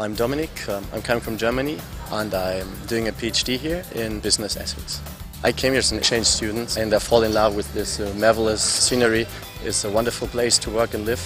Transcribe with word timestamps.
I'm 0.00 0.14
Dominic. 0.14 0.66
Um, 0.66 0.82
I'm 0.94 1.02
coming 1.02 1.20
from 1.20 1.36
Germany 1.36 1.78
and 2.10 2.32
I'm 2.32 2.66
doing 2.86 3.08
a 3.08 3.12
PhD 3.12 3.58
here 3.58 3.84
in 3.94 4.18
business 4.20 4.56
ethics. 4.56 5.02
I 5.44 5.52
came 5.52 5.72
here 5.72 5.80
as 5.80 5.92
an 5.92 5.98
exchange 5.98 6.24
student 6.24 6.78
and 6.78 6.94
I 6.94 6.98
fall 6.98 7.22
in 7.22 7.34
love 7.34 7.54
with 7.54 7.70
this 7.74 8.00
uh, 8.00 8.10
marvelous 8.16 8.62
scenery. 8.62 9.26
It's 9.62 9.84
a 9.84 9.90
wonderful 9.90 10.26
place 10.28 10.56
to 10.60 10.70
work 10.70 10.94
and 10.94 11.04
live. 11.04 11.20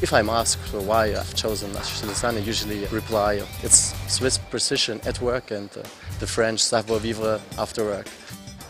If 0.00 0.14
I'm 0.14 0.30
asked 0.30 0.72
why 0.72 1.08
I've 1.08 1.34
chosen 1.34 1.74
Lausanne, 1.74 2.36
I 2.36 2.38
usually 2.38 2.86
reply 2.86 3.42
it's 3.62 3.92
Swiss 4.10 4.38
precision 4.38 5.02
at 5.04 5.20
work 5.20 5.50
and 5.50 5.68
uh, 5.76 5.82
the 6.18 6.26
French 6.26 6.60
savoir-vivre 6.60 7.42
after 7.58 7.84
work. 7.84 8.06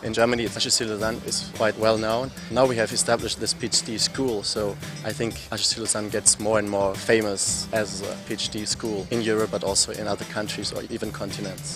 In 0.05 0.13
Germany, 0.13 0.47
Lausanne 0.47 1.19
is 1.25 1.51
quite 1.55 1.75
well 1.79 1.97
known. 1.97 2.29
Now 2.51 2.67
we 2.67 2.75
have 2.75 2.91
established 2.91 3.39
this 3.39 3.55
PhD 3.55 3.99
school, 3.99 4.43
so 4.43 4.77
I 5.03 5.11
think 5.11 5.33
Lausanne 5.49 6.09
gets 6.09 6.39
more 6.39 6.59
and 6.59 6.69
more 6.69 6.93
famous 6.93 7.67
as 7.73 8.01
a 8.01 8.13
PhD 8.27 8.67
school 8.67 9.07
in 9.09 9.23
Europe, 9.23 9.49
but 9.49 9.63
also 9.63 9.93
in 9.93 10.07
other 10.07 10.25
countries 10.25 10.71
or 10.71 10.83
even 10.91 11.11
continents. 11.11 11.75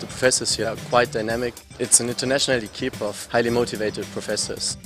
The 0.00 0.06
professors 0.06 0.54
here 0.54 0.68
are 0.68 0.76
quite 0.90 1.12
dynamic. 1.12 1.54
It's 1.78 1.98
an 2.00 2.10
international 2.10 2.62
equipe 2.62 3.00
of 3.00 3.26
highly 3.32 3.48
motivated 3.48 4.04
professors. 4.12 4.76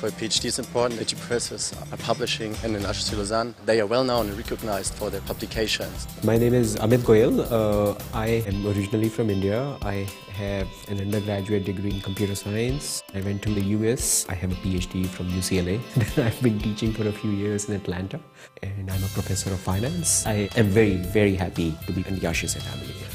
For 0.00 0.06
a 0.06 0.12
PhD, 0.12 0.46
it's 0.46 0.58
important 0.58 0.98
that 0.98 1.12
your 1.12 1.18
professors 1.18 1.74
are 1.92 1.98
publishing, 1.98 2.56
and 2.64 2.74
in 2.74 2.80
HEC 2.80 3.18
Lausanne, 3.18 3.54
they 3.66 3.82
are 3.82 3.86
well 3.86 4.02
known 4.02 4.30
and 4.30 4.38
recognized 4.38 4.94
for 4.94 5.10
their 5.10 5.20
publications. 5.20 6.08
My 6.24 6.38
name 6.38 6.54
is 6.54 6.76
Amit 6.76 7.00
Goyal. 7.00 7.44
Uh, 7.52 8.02
I 8.14 8.42
am 8.48 8.66
originally 8.66 9.10
from 9.10 9.28
India. 9.28 9.76
I 9.82 10.08
have 10.32 10.68
an 10.88 11.02
undergraduate 11.02 11.66
degree 11.66 11.90
in 11.90 12.00
computer 12.00 12.34
science. 12.34 13.02
I 13.14 13.20
went 13.20 13.42
to 13.42 13.52
the 13.52 13.60
US. 13.76 14.24
I 14.30 14.32
have 14.36 14.50
a 14.52 14.54
PhD 14.62 15.06
from 15.06 15.28
UCLA. 15.32 15.78
I've 16.24 16.40
been 16.40 16.58
teaching 16.58 16.94
for 16.94 17.06
a 17.06 17.12
few 17.12 17.32
years 17.32 17.68
in 17.68 17.74
Atlanta, 17.76 18.18
and 18.62 18.90
I'm 18.90 19.04
a 19.04 19.08
professor 19.08 19.52
of 19.52 19.60
finance. 19.60 20.26
I 20.26 20.48
am 20.56 20.68
very, 20.68 20.96
very 20.96 21.34
happy 21.34 21.76
to 21.86 21.92
be 21.92 22.06
in 22.08 22.18
the 22.18 22.26
HEC 22.26 22.62
family 22.62 22.86
here. 22.86 23.12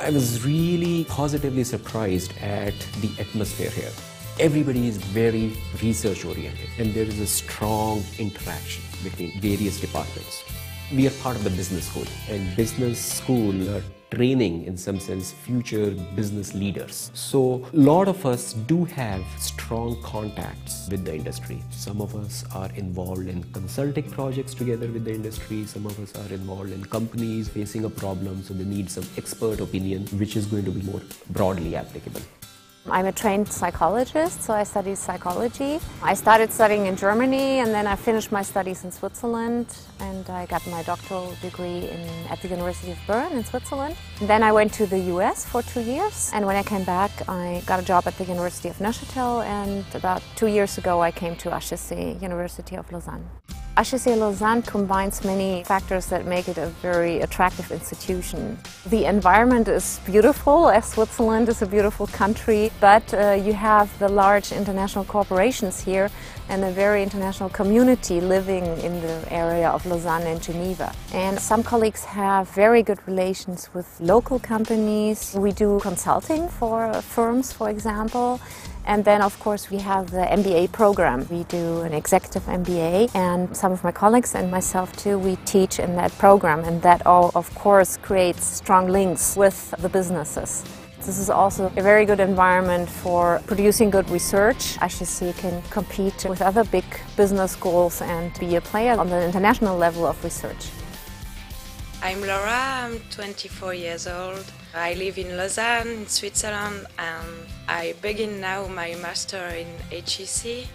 I 0.00 0.08
was 0.08 0.46
really 0.46 1.04
positively 1.04 1.64
surprised 1.64 2.32
at 2.38 2.72
the 3.02 3.10
atmosphere 3.20 3.68
here 3.68 3.92
everybody 4.38 4.86
is 4.86 4.98
very 4.98 5.56
research 5.82 6.22
oriented 6.26 6.68
and 6.78 6.92
there 6.92 7.04
is 7.04 7.18
a 7.20 7.26
strong 7.26 8.04
interaction 8.18 8.82
between 9.02 9.40
various 9.40 9.80
departments. 9.80 10.44
We 10.92 11.06
are 11.06 11.16
part 11.22 11.36
of 11.36 11.44
the 11.44 11.50
business 11.50 11.86
school 11.88 12.04
and 12.28 12.54
business 12.54 13.00
school 13.00 13.74
are 13.74 13.82
training 14.10 14.64
in 14.64 14.76
some 14.76 15.00
sense 15.00 15.32
future 15.32 15.90
business 16.14 16.52
leaders. 16.52 17.10
So 17.14 17.66
a 17.72 17.76
lot 17.76 18.08
of 18.08 18.26
us 18.26 18.52
do 18.52 18.84
have 18.84 19.24
strong 19.38 20.00
contacts 20.02 20.86
with 20.90 21.06
the 21.06 21.14
industry. 21.14 21.62
Some 21.70 22.02
of 22.02 22.14
us 22.14 22.44
are 22.54 22.70
involved 22.74 23.28
in 23.28 23.42
consulting 23.54 24.10
projects 24.10 24.52
together 24.52 24.86
with 24.86 25.06
the 25.06 25.14
industry. 25.14 25.64
Some 25.64 25.86
of 25.86 25.98
us 25.98 26.14
are 26.14 26.32
involved 26.32 26.72
in 26.72 26.84
companies 26.84 27.48
facing 27.48 27.86
a 27.86 27.90
problem 27.90 28.42
so 28.42 28.52
they 28.52 28.64
need 28.64 28.90
some 28.90 29.04
expert 29.16 29.60
opinion 29.60 30.04
which 30.18 30.36
is 30.36 30.44
going 30.44 30.66
to 30.66 30.70
be 30.70 30.82
more 30.82 31.00
broadly 31.30 31.74
applicable. 31.74 32.20
I'm 32.88 33.06
a 33.06 33.12
trained 33.12 33.48
psychologist, 33.48 34.42
so 34.42 34.54
I 34.54 34.62
studied 34.62 34.98
psychology. 34.98 35.80
I 36.02 36.14
started 36.14 36.52
studying 36.52 36.86
in 36.86 36.96
Germany 36.96 37.58
and 37.58 37.74
then 37.74 37.86
I 37.86 37.96
finished 37.96 38.30
my 38.30 38.42
studies 38.42 38.84
in 38.84 38.92
Switzerland 38.92 39.66
and 39.98 40.28
I 40.30 40.46
got 40.46 40.64
my 40.68 40.82
doctoral 40.84 41.34
degree 41.42 41.88
in, 41.88 42.08
at 42.30 42.40
the 42.42 42.48
University 42.48 42.92
of 42.92 42.98
Bern 43.06 43.32
in 43.32 43.44
Switzerland. 43.44 43.96
And 44.20 44.28
then 44.28 44.42
I 44.42 44.52
went 44.52 44.72
to 44.74 44.86
the 44.86 45.00
US 45.14 45.44
for 45.44 45.62
two 45.62 45.80
years 45.80 46.30
and 46.32 46.46
when 46.46 46.54
I 46.54 46.62
came 46.62 46.84
back 46.84 47.10
I 47.28 47.62
got 47.66 47.80
a 47.80 47.84
job 47.84 48.06
at 48.06 48.16
the 48.18 48.24
University 48.24 48.68
of 48.68 48.76
Neuchâtel 48.78 49.44
and 49.44 49.84
about 49.94 50.22
two 50.36 50.46
years 50.46 50.78
ago 50.78 51.02
I 51.02 51.10
came 51.10 51.34
to 51.36 51.50
HEC, 51.50 52.22
University 52.22 52.76
of 52.76 52.90
Lausanne. 52.92 53.26
HEC 53.76 54.06
Lausanne 54.16 54.62
combines 54.62 55.22
many 55.22 55.62
factors 55.64 56.06
that 56.06 56.24
make 56.24 56.48
it 56.48 56.56
a 56.56 56.68
very 56.80 57.20
attractive 57.20 57.70
institution. 57.70 58.56
The 58.86 59.04
environment 59.04 59.68
is 59.68 60.00
beautiful, 60.06 60.70
as 60.70 60.86
Switzerland 60.86 61.50
is 61.50 61.60
a 61.60 61.66
beautiful 61.66 62.06
country, 62.06 62.70
but 62.80 63.12
uh, 63.12 63.32
you 63.32 63.52
have 63.52 63.86
the 63.98 64.08
large 64.08 64.50
international 64.50 65.04
corporations 65.04 65.78
here 65.78 66.08
and 66.48 66.64
a 66.64 66.70
very 66.70 67.02
international 67.02 67.50
community 67.50 68.18
living 68.18 68.64
in 68.78 69.02
the 69.02 69.28
area 69.30 69.68
of 69.68 69.84
Lausanne 69.84 70.22
and 70.22 70.40
Geneva. 70.40 70.94
And 71.12 71.38
some 71.38 71.62
colleagues 71.62 72.04
have 72.04 72.48
very 72.48 72.82
good 72.82 73.00
relations 73.06 73.68
with 73.74 74.00
local 74.00 74.38
companies. 74.38 75.34
We 75.36 75.52
do 75.52 75.80
consulting 75.80 76.48
for 76.48 76.94
firms, 77.02 77.52
for 77.52 77.68
example, 77.68 78.40
and 78.86 79.04
then, 79.04 79.20
of 79.20 79.38
course, 79.40 79.68
we 79.68 79.78
have 79.78 80.12
the 80.12 80.24
MBA 80.24 80.70
program. 80.70 81.26
We 81.28 81.42
do 81.44 81.80
an 81.80 81.92
executive 81.92 82.44
MBA, 82.44 83.14
and 83.16 83.54
some 83.66 83.72
of 83.72 83.82
my 83.82 83.90
colleagues 83.90 84.36
and 84.36 84.48
myself 84.48 84.94
too, 84.96 85.18
we 85.18 85.34
teach 85.44 85.80
in 85.80 85.96
that 85.96 86.12
program, 86.18 86.60
and 86.62 86.80
that 86.82 87.04
all, 87.04 87.32
of 87.34 87.52
course, 87.56 87.96
creates 87.96 88.44
strong 88.44 88.86
links 88.86 89.36
with 89.36 89.58
the 89.82 89.88
businesses. 89.88 90.62
This 90.98 91.18
is 91.18 91.28
also 91.28 91.64
a 91.76 91.82
very 91.82 92.04
good 92.06 92.20
environment 92.20 92.88
for 92.88 93.40
producing 93.48 93.90
good 93.90 94.08
research. 94.08 94.76
HEC 94.76 95.34
can 95.42 95.60
compete 95.70 96.26
with 96.28 96.40
other 96.42 96.62
big 96.62 96.84
business 97.16 97.50
schools 97.58 98.00
and 98.02 98.30
be 98.38 98.54
a 98.54 98.60
player 98.60 98.94
on 99.02 99.10
the 99.10 99.20
international 99.24 99.76
level 99.76 100.06
of 100.06 100.14
research. 100.22 100.70
I'm 102.02 102.20
Laura, 102.20 102.60
I'm 102.84 103.00
24 103.10 103.74
years 103.74 104.06
old. 104.06 104.44
I 104.76 104.94
live 104.94 105.18
in 105.18 105.36
Lausanne, 105.36 105.88
in 105.88 106.06
Switzerland, 106.06 106.86
and 107.00 107.30
I 107.66 107.94
begin 108.00 108.40
now 108.40 108.68
my 108.68 108.94
master 109.02 109.44
in 109.62 109.66
HEC, 109.90 110.68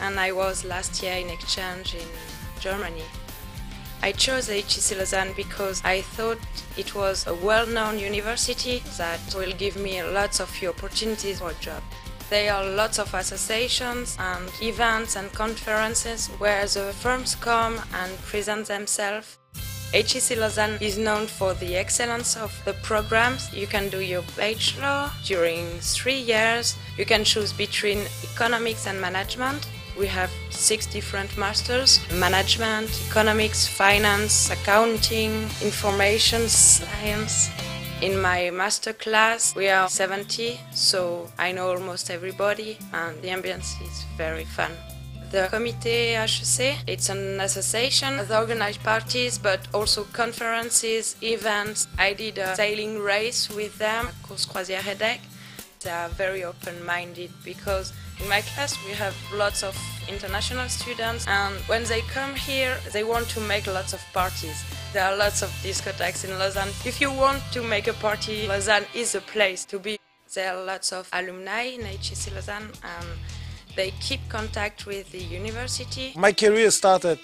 and 0.00 0.18
I 0.18 0.32
was 0.32 0.64
last 0.64 1.02
year 1.02 1.14
in 1.14 1.30
exchange 1.30 1.94
in 1.94 2.06
Germany. 2.60 3.04
I 4.02 4.12
chose 4.12 4.48
HEC 4.48 4.96
Lausanne 4.96 5.34
because 5.36 5.82
I 5.84 6.00
thought 6.00 6.38
it 6.76 6.94
was 6.94 7.26
a 7.26 7.34
well-known 7.34 7.98
university 7.98 8.82
that 8.96 9.20
will 9.34 9.52
give 9.52 9.76
me 9.76 10.02
lots 10.02 10.40
of 10.40 10.50
opportunities 10.66 11.40
for 11.40 11.50
a 11.50 11.54
job. 11.54 11.82
There 12.30 12.52
are 12.54 12.64
lots 12.64 12.98
of 12.98 13.12
associations 13.12 14.16
and 14.18 14.48
events 14.62 15.16
and 15.16 15.32
conferences 15.32 16.28
where 16.38 16.64
the 16.66 16.92
firms 16.92 17.34
come 17.34 17.80
and 17.92 18.16
present 18.22 18.68
themselves 18.68 19.39
HEC 19.92 20.38
Lausanne 20.38 20.78
is 20.80 20.98
known 20.98 21.26
for 21.26 21.52
the 21.54 21.74
excellence 21.74 22.36
of 22.36 22.52
the 22.64 22.74
programs. 22.74 23.52
You 23.52 23.66
can 23.66 23.88
do 23.88 23.98
your 23.98 24.22
bachelor 24.36 25.10
during 25.24 25.66
three 25.80 26.20
years. 26.20 26.76
You 26.96 27.04
can 27.04 27.24
choose 27.24 27.52
between 27.52 28.06
economics 28.22 28.86
and 28.86 29.00
management. 29.00 29.68
We 29.98 30.06
have 30.06 30.30
six 30.50 30.86
different 30.86 31.36
masters 31.36 32.00
management, 32.14 32.88
economics, 33.08 33.66
finance, 33.66 34.48
accounting, 34.50 35.32
information 35.60 36.48
science. 36.48 37.50
In 38.00 38.22
my 38.22 38.50
master 38.50 38.92
class, 38.92 39.56
we 39.56 39.68
are 39.68 39.88
70, 39.88 40.58
so 40.72 41.28
I 41.36 41.50
know 41.50 41.68
almost 41.68 42.10
everybody, 42.10 42.78
and 42.94 43.20
the 43.22 43.28
ambience 43.28 43.82
is 43.82 44.04
very 44.16 44.44
fun. 44.44 44.70
The 45.30 45.48
Comité 45.48 46.16
HEC, 46.16 46.78
it's 46.88 47.08
an 47.08 47.40
association 47.40 48.16
that 48.16 48.32
organizes 48.32 48.78
parties 48.78 49.38
but 49.38 49.60
also 49.72 50.02
conferences, 50.12 51.14
events. 51.22 51.86
I 51.96 52.14
did 52.14 52.38
a 52.38 52.56
sailing 52.56 52.98
race 52.98 53.48
with 53.48 53.78
them, 53.78 54.08
Course 54.24 54.44
Croisière 54.44 54.82
EDHEC. 54.82 55.20
They 55.84 55.90
are 55.90 56.08
very 56.08 56.42
open-minded 56.42 57.30
because 57.44 57.92
in 58.20 58.28
my 58.28 58.40
class 58.40 58.76
we 58.84 58.92
have 58.94 59.14
lots 59.32 59.62
of 59.62 59.78
international 60.08 60.68
students 60.68 61.28
and 61.28 61.54
when 61.68 61.84
they 61.84 62.00
come 62.12 62.34
here 62.34 62.76
they 62.92 63.04
want 63.04 63.28
to 63.28 63.40
make 63.40 63.68
lots 63.68 63.92
of 63.92 64.02
parties. 64.12 64.64
There 64.92 65.04
are 65.04 65.16
lots 65.16 65.42
of 65.42 65.50
discotheques 65.62 66.24
in 66.24 66.36
Lausanne. 66.40 66.74
If 66.84 67.00
you 67.00 67.12
want 67.12 67.40
to 67.52 67.62
make 67.62 67.86
a 67.86 67.92
party, 67.92 68.48
Lausanne 68.48 68.86
is 68.96 69.14
a 69.14 69.20
place 69.20 69.64
to 69.66 69.78
be. 69.78 69.96
There 70.34 70.52
are 70.52 70.64
lots 70.64 70.92
of 70.92 71.08
alumni 71.12 71.74
in 71.76 71.82
HEC 71.82 72.34
Lausanne 72.34 72.72
and 72.82 73.06
they 73.76 73.92
keep 74.00 74.20
contact 74.28 74.86
with 74.86 75.10
the 75.12 75.18
university. 75.18 76.12
My 76.16 76.32
career 76.32 76.70
started, 76.70 77.18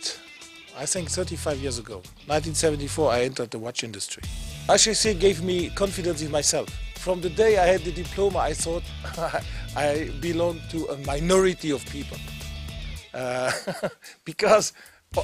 I 0.76 0.87
think, 0.87 1.10
35 1.10 1.58
years 1.58 1.78
ago. 1.78 1.96
1974, 2.26 3.12
I 3.12 3.20
entered 3.22 3.50
the 3.50 3.58
watch 3.58 3.84
industry. 3.84 4.22
HEC 4.69 5.19
gave 5.19 5.43
me 5.43 5.70
confidence 5.70 6.22
in 6.22 6.31
myself. 6.31 6.69
From 6.96 7.20
the 7.20 7.31
day 7.31 7.58
I 7.58 7.66
had 7.66 7.82
the 7.82 7.93
diploma, 7.93 8.38
I 8.38 8.52
thought 8.52 8.82
I 9.76 10.10
belonged 10.20 10.62
to 10.70 10.87
a 10.87 10.96
minority 10.98 11.70
of 11.70 11.84
people. 11.87 12.19
Uh, 13.14 13.52
because 14.25 14.72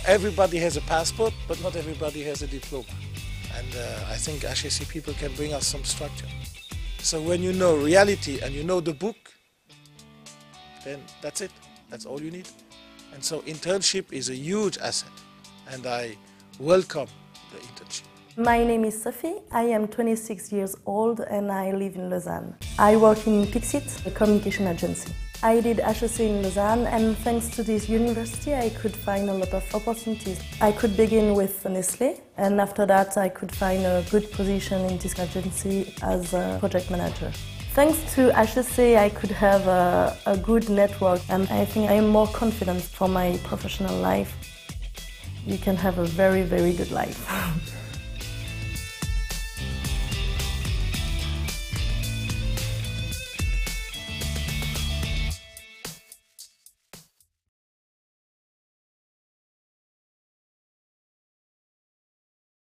everybody 0.07 0.59
has 0.59 0.77
a 0.77 0.81
passport, 0.83 1.35
but 1.49 1.61
not 1.63 1.77
everybody 1.77 2.23
has 2.23 2.43
a 2.43 2.47
diploma. 2.47 2.87
And 3.57 3.67
uh, 3.77 4.05
I 4.09 4.15
think 4.17 4.43
HEC 4.43 4.89
people 4.89 5.13
can 5.15 5.35
bring 5.35 5.53
us 5.53 5.67
some 5.67 5.85
structure. 5.85 6.27
So 6.99 7.21
when 7.21 7.43
you 7.43 7.53
know 7.53 7.77
reality 7.77 8.41
and 8.41 8.55
you 8.55 8.65
know 8.65 8.81
the 8.81 8.95
book, 8.95 9.17
then 10.85 11.01
that's 11.21 11.41
it. 11.41 11.51
That's 11.91 12.07
all 12.07 12.21
you 12.21 12.31
need. 12.31 12.49
And 13.15 13.23
so 13.23 13.41
internship 13.41 14.13
is 14.13 14.31
a 14.31 14.35
huge 14.35 14.79
asset, 14.79 15.11
and 15.71 15.87
I 15.87 16.17
welcome 16.59 17.09
the 17.53 17.59
internship. 17.59 18.05
My 18.37 18.65
name 18.65 18.87
is 18.87 19.03
Sophie. 19.03 19.35
I 19.51 19.65
am 19.65 19.87
26 19.89 20.53
years 20.53 20.75
old 20.87 21.21
and 21.21 21.53
I 21.53 21.73
live 21.73 21.97
in 21.97 22.09
Lausanne. 22.09 22.55
I 22.79 22.97
work 22.97 23.27
in 23.27 23.47
Pixit, 23.47 23.85
a 24.07 24.11
communication 24.11 24.67
agency. 24.67 25.13
I 25.43 25.61
did 25.61 25.81
HEC 25.81 26.21
in 26.21 26.43
Lausanne 26.43 26.87
and 26.87 27.15
thanks 27.19 27.51
to 27.57 27.63
this 27.63 27.91
university 27.91 28.55
I 28.55 28.71
could 28.71 28.97
find 28.97 29.29
a 29.29 29.35
lot 29.35 29.53
of 29.53 29.75
opportunities. 29.75 30.41
I 30.63 30.73
could 30.73 30.97
begin 30.97 31.35
with 31.35 31.63
Nestle 31.67 32.23
and 32.39 32.59
after 32.59 32.87
that 32.87 33.19
I 33.19 33.29
could 33.29 33.55
find 33.55 33.85
a 33.85 34.03
good 34.11 34.33
position 34.33 34.81
in 34.87 34.97
this 34.97 35.19
agency 35.19 35.93
as 36.01 36.33
a 36.33 36.57
project 36.59 36.91
manager. 36.91 37.31
Thanks 37.75 38.15
to 38.15 38.31
HEC 38.35 38.99
I 38.99 39.09
could 39.09 39.31
have 39.31 39.67
a, 39.67 40.15
a 40.27 40.37
good 40.37 40.69
network 40.69 41.23
and 41.31 41.49
I 41.51 41.65
think 41.65 41.91
I 41.91 41.95
am 41.95 42.09
more 42.09 42.27
confident 42.27 42.83
for 42.83 43.09
my 43.09 43.39
professional 43.45 43.97
life. 43.97 44.37
You 45.47 45.57
can 45.57 45.77
have 45.77 45.99
a 45.99 46.05
very, 46.05 46.43
very 46.43 46.75
good 46.75 46.91
life. 46.91 47.27